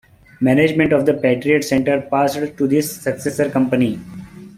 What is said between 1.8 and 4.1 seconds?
passed to this successor company.